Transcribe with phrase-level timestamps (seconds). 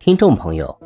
[0.00, 0.78] 听众朋友，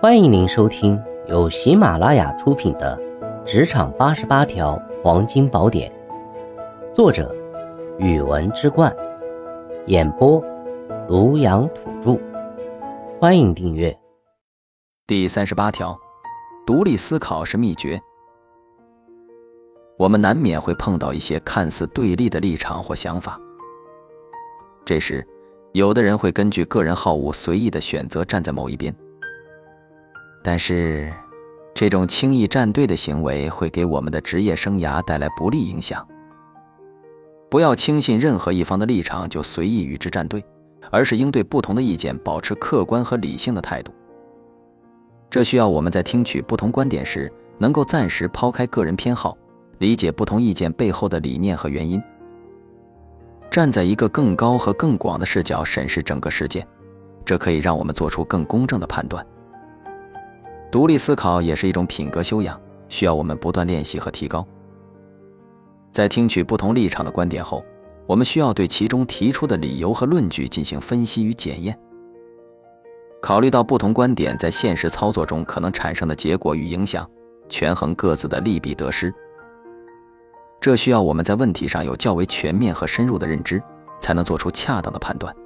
[0.00, 2.96] 欢迎您收听由喜马拉雅出品的
[3.44, 5.92] 《职场八十八条黄金宝典》，
[6.94, 7.34] 作者：
[7.98, 8.94] 语文之冠，
[9.86, 10.40] 演播：
[11.08, 12.16] 庐阳土著。
[13.20, 13.94] 欢迎订阅。
[15.04, 15.98] 第三十八条，
[16.64, 18.00] 独立思考是秘诀。
[19.98, 23.36] 我们难免会碰到一些看似对立的立场或想法，
[24.84, 25.26] 这时。
[25.74, 28.94] 有的人会根据个人好恶随意的选择站在某一边，
[30.40, 31.12] 但是，
[31.74, 36.06] 这种轻易站队的行为会给我们的职业生涯带来不利影响。
[37.50, 40.44] 不要轻信任何一方的立场就随意与之站队，
[40.92, 43.92] 而是应对不同的意见保持客观和理性的态度。
[45.28, 49.36] 这需要我们在听取不同观点时，能够暂时抛开个人偏好，
[49.78, 52.00] 理解不同意见背后的理念和原因。
[53.54, 56.66] 站在一个更高和更广的视角审视整个事件，
[57.24, 59.24] 这可以让我们做出更公正的判断。
[60.72, 64.44] 独立思考也是一种品格修养，需要我们不断练习和提高。
[65.92, 67.64] 在听取不同立场的观点后，
[68.08, 71.78] 我们需要对其中提出的理由和论据进行分析与检验。
[73.22, 77.08] 考虑到不同观点在现实操作中可能产生的结果与影响，
[77.48, 79.14] 权衡各自的利弊得失。
[80.64, 83.62] 这需要我们在问题上有较为全面和深入的认知，
[84.00, 85.36] 才能做出恰当的判断。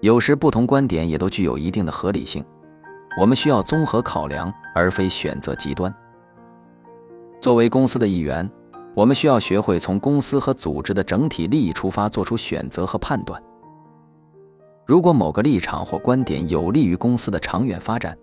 [0.00, 2.42] 有时不同观点也都具有一定的合理性，
[3.20, 5.94] 我们需要综合考量，而非选择极端。
[7.42, 8.50] 作为公司的一员，
[8.94, 13.38] 我们需要学会从公司和组织的整体利益出发做出选择和判断。
[14.86, 18.16] 如果某个立场或观点有利于公司的长远发展，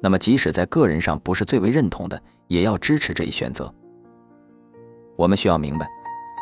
[0.00, 3.70] 那么即使在个人上不是最为认同的，也要支持这一选择。
[5.22, 5.88] 我们需要明白，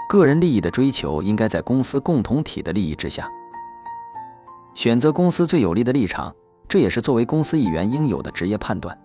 [0.08, 3.28] 个人利益的追求应该在公司共同体的利益之下。
[4.72, 6.34] 选择公司最有利的立场，
[6.66, 8.98] 这也是作为公司一员应有的职业判断。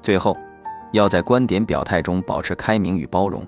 [0.00, 0.34] 最后，
[0.92, 3.46] 要在观点表态中保持开明与包容。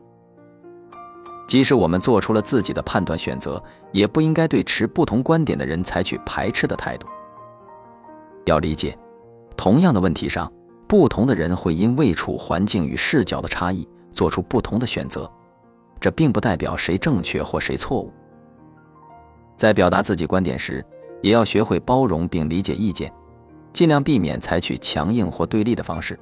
[1.49, 7.07] 即使我们做出了自己的判断选择，也不应该对持不同观点的人采取排斥的态度。
[8.45, 8.99] 要理解，
[9.57, 10.53] 同样的问题上，
[10.87, 13.89] 不同的人会因位处环境与视角的差异。
[14.13, 15.31] 做出不同的选择，
[15.99, 18.13] 这并不代表谁正确或谁错误。
[19.57, 20.85] 在表达自己观点时，
[21.23, 23.13] 也要学会包容并理解意见，
[23.73, 26.19] 尽量避免采取强硬或对立的方式。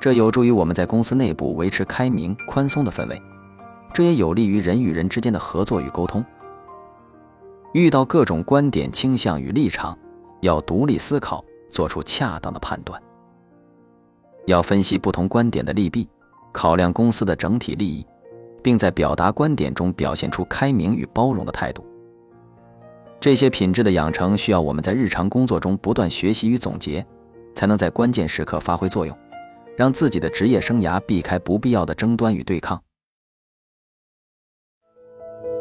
[0.00, 3.20] 这有助于我们在公司内部维持开明、宽松的氛围，
[3.92, 6.24] 这也有利于人与人之间的合作与沟通。
[7.74, 9.98] 遇到各种观点倾向与立场，
[10.40, 13.02] 要独立思考，做出恰当的判断。
[14.46, 16.08] 要分析不同观点的利弊。
[16.58, 18.04] 考量公司的整体利益，
[18.64, 21.86] 并在表达观点中表现出开明与包容的态度。
[23.20, 27.06] 这些品质的养成需要我们在日常工作中不断学习与总结，
[27.54, 29.16] 才能在关键时刻发挥作用，
[29.76, 32.82] 让自己的职业生涯避开不必要的争端与对抗。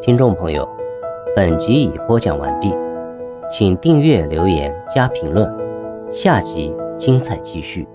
[0.01, 0.67] 听众朋友，
[1.35, 2.73] 本集已播讲完毕，
[3.55, 5.47] 请订阅、留言、加评论，
[6.11, 7.87] 下集精彩继续。